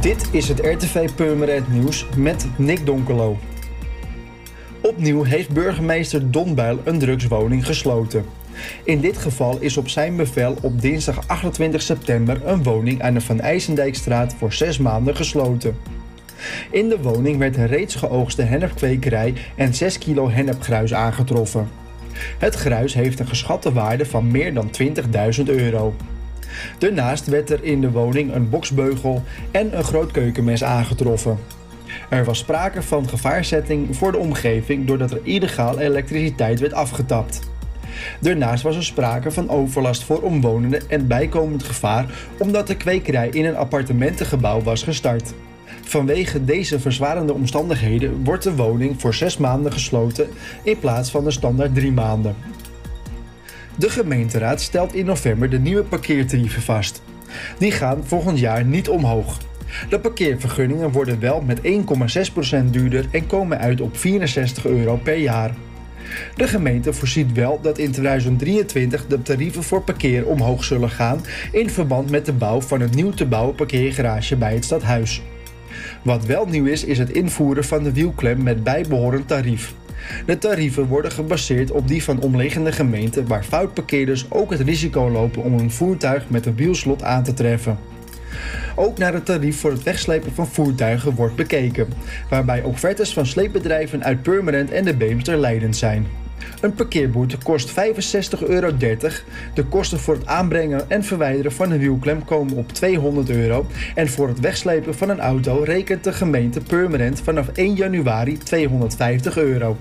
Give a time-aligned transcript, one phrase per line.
[0.00, 3.38] Dit is het RTV Purmerend Nieuws met Nick Donkelo.
[4.80, 8.24] Opnieuw heeft burgemeester Don Buil een drugswoning gesloten.
[8.84, 13.20] In dit geval is op zijn bevel op dinsdag 28 september een woning aan de
[13.20, 15.76] Van IJsendijkstraat voor zes maanden gesloten.
[16.70, 21.68] In de woning werd een reeds geoogste hennepkwekerij en 6 kilo hennepgruis aangetroffen.
[22.38, 24.70] Het gruis heeft een geschatte waarde van meer dan
[25.38, 25.94] 20.000 euro.
[26.78, 31.38] Daarnaast werd er in de woning een boksbeugel en een groot keukenmes aangetroffen.
[32.08, 37.40] Er was sprake van gevaarzetting voor de omgeving doordat er illegaal elektriciteit werd afgetapt.
[38.20, 42.06] Daarnaast was er sprake van overlast voor omwonenden en bijkomend gevaar
[42.38, 45.34] omdat de kwekerij in een appartementengebouw was gestart.
[45.82, 50.28] Vanwege deze verzwarende omstandigheden wordt de woning voor zes maanden gesloten
[50.62, 52.36] in plaats van de standaard drie maanden.
[53.76, 57.02] De gemeenteraad stelt in november de nieuwe parkeertarieven vast.
[57.58, 59.38] Die gaan volgend jaar niet omhoog.
[59.88, 65.54] De parkeervergunningen worden wel met 1,6% duurder en komen uit op 64 euro per jaar.
[66.36, 71.20] De gemeente voorziet wel dat in 2023 de tarieven voor parkeer omhoog zullen gaan
[71.52, 75.22] in verband met de bouw van een nieuw te bouwen parkeergarage bij het stadhuis.
[76.02, 79.74] Wat wel nieuw is, is het invoeren van de wielklem met bijbehorend tarief.
[80.26, 85.42] De tarieven worden gebaseerd op die van omliggende gemeenten waar foutparkeerders ook het risico lopen
[85.42, 87.78] om een voertuig met een wielslot aan te treffen.
[88.76, 91.88] Ook naar het tarief voor het wegslepen van voertuigen wordt bekeken,
[92.30, 96.06] waarbij offertes van sleepbedrijven uit Purmerend en de Beemster leidend zijn.
[96.60, 97.74] Een parkeerboete kost 65,30
[98.46, 98.72] euro.
[99.54, 103.66] De kosten voor het aanbrengen en verwijderen van een wielklem komen op 200 euro.
[103.94, 109.38] En voor het wegslepen van een auto rekent de gemeente Purmerend vanaf 1 januari 250
[109.38, 109.76] euro.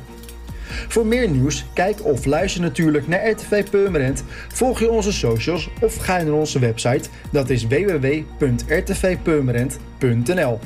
[0.87, 5.95] Voor meer nieuws, kijk of luister natuurlijk naar RTV Purmerend, volg je onze socials of
[5.95, 10.59] ga naar onze website, dat is www.rtvpurmerend.nl.